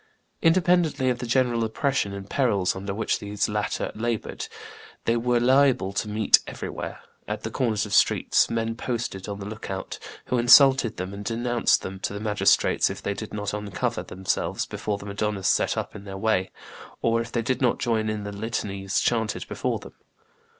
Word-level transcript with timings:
Independently 0.41 1.11
of 1.11 1.19
the 1.19 1.27
general 1.27 1.63
oppression 1.63 2.11
and 2.11 2.27
perils 2.27 2.75
under 2.75 2.91
which 2.91 3.19
these 3.19 3.47
latter 3.47 3.91
labored, 3.93 4.47
they 5.05 5.15
were 5.15 5.39
liable 5.39 5.93
to 5.93 6.07
meet 6.09 6.39
everywhere, 6.47 7.01
at 7.27 7.43
the 7.43 7.51
corners 7.51 7.85
of 7.85 7.91
the 7.91 7.95
streets, 7.97 8.49
men 8.49 8.73
posted 8.73 9.29
on 9.29 9.39
the 9.39 9.45
lookout, 9.45 9.99
who 10.25 10.39
insulted 10.39 10.97
them 10.97 11.13
and 11.13 11.25
denounced 11.25 11.83
them 11.83 11.99
to 11.99 12.13
the 12.13 12.19
magistrates 12.19 12.89
if 12.89 12.99
they 13.03 13.13
did 13.13 13.31
not 13.31 13.53
uncover 13.53 14.01
themselves 14.01 14.65
before 14.65 14.97
the 14.97 15.05
madonnas 15.05 15.45
set 15.47 15.77
up 15.77 15.95
in 15.95 16.03
their 16.03 16.17
way, 16.17 16.49
or 17.03 17.21
if 17.21 17.31
they 17.31 17.43
did 17.43 17.61
not 17.61 17.77
join 17.77 18.09
in 18.09 18.23
the 18.23 18.31
litanies 18.31 19.01
chanted 19.01 19.47
before 19.47 19.77
them. 19.77 19.93